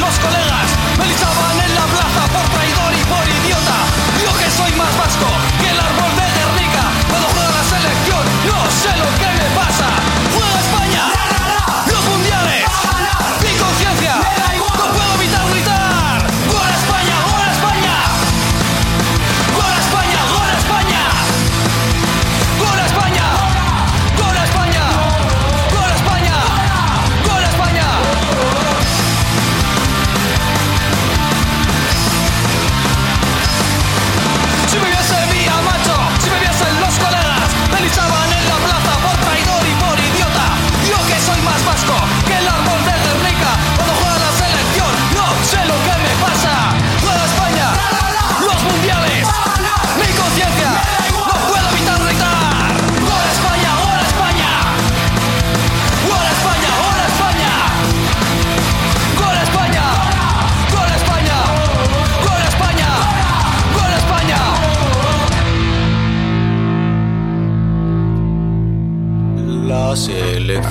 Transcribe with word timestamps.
los 0.00 0.18
colegas. 0.18 0.55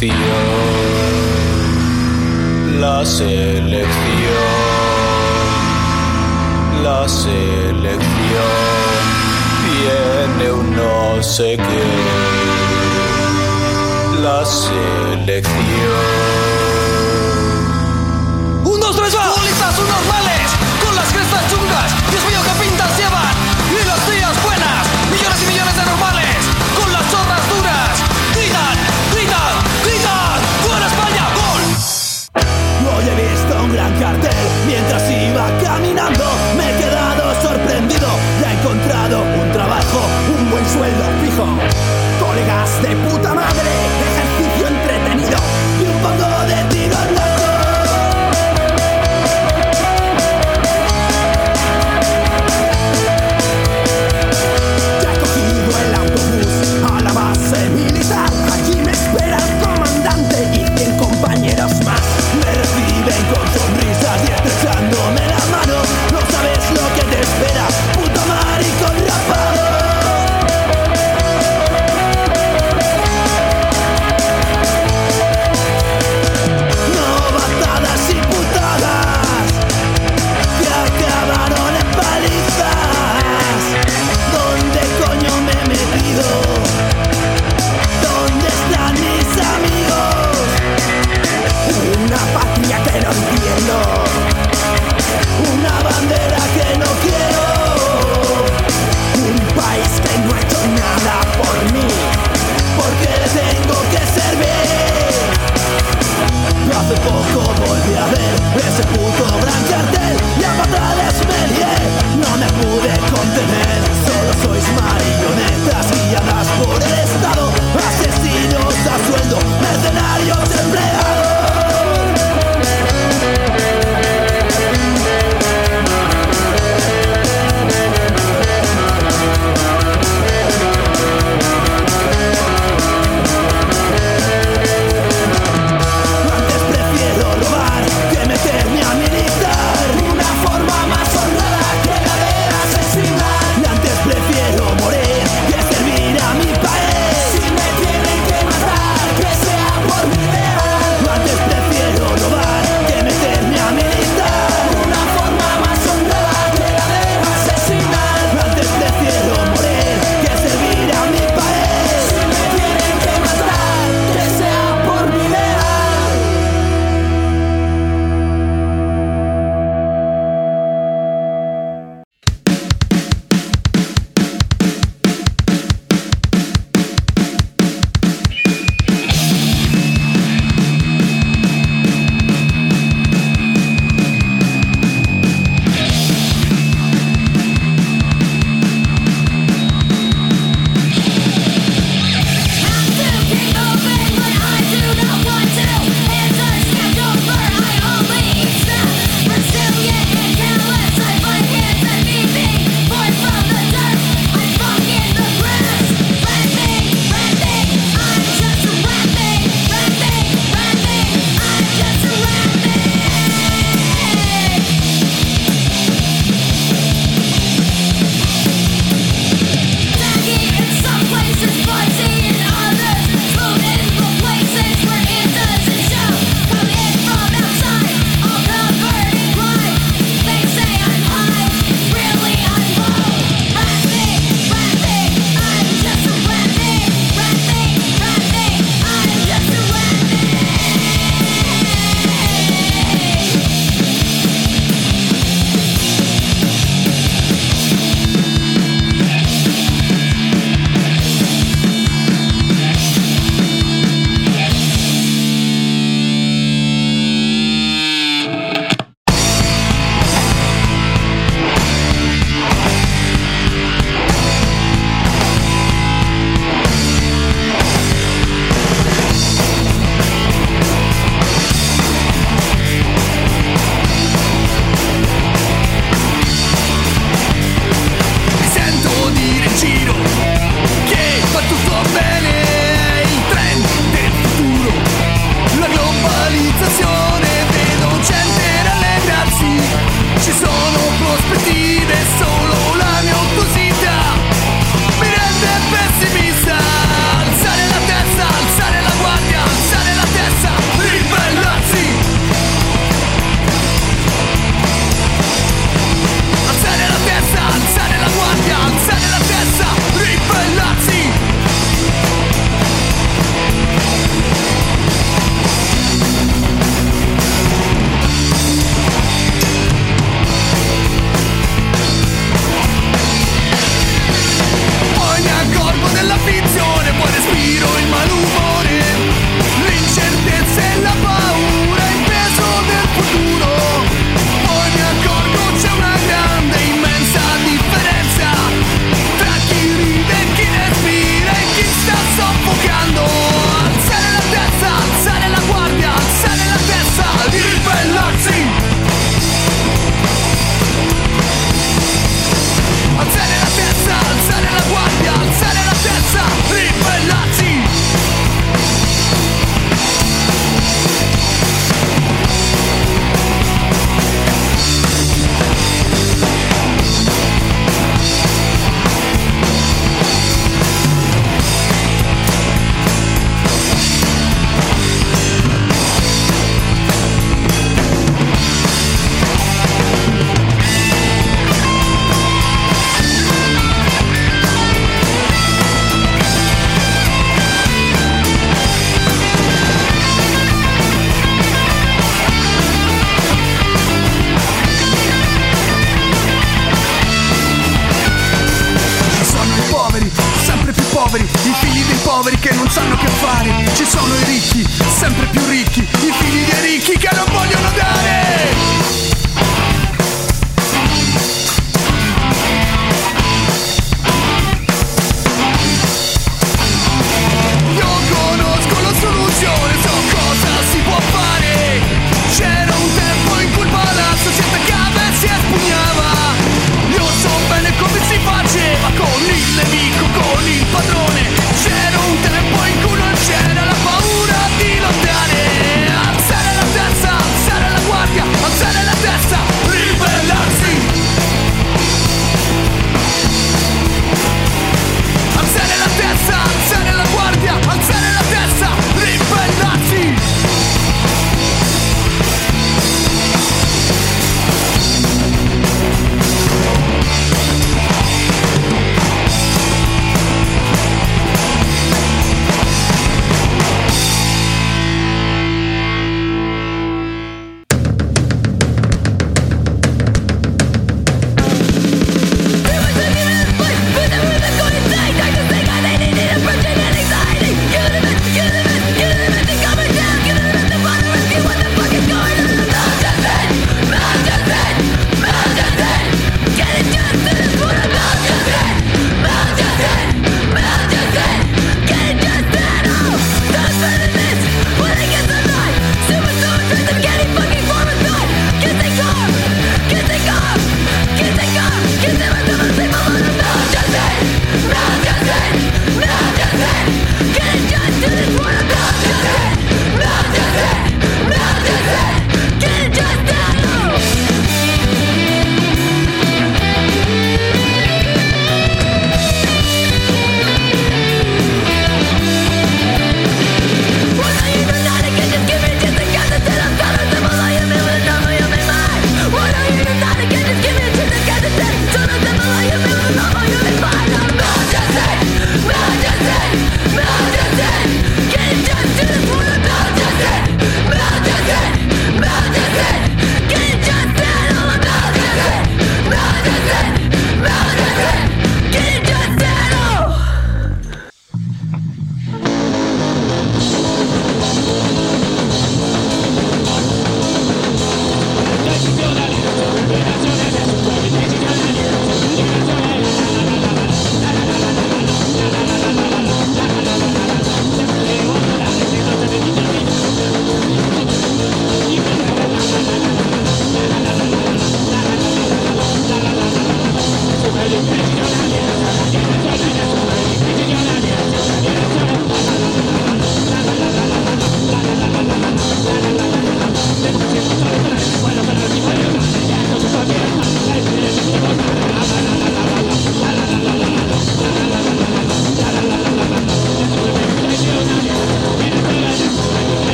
selección, 0.00 0.16
la 2.80 3.04
selección, 3.04 3.90
la 6.82 7.06
selección 7.06 8.00
tiene 9.66 10.52
un 10.52 10.74
no 10.74 11.22
sé 11.22 11.58
qué, 11.58 11.84
la 14.22 14.42
selección. 14.46 15.89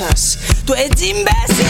cosas. 0.00 0.38
Tú 0.64 0.74
eres 0.74 1.02
imbécil. 1.02 1.69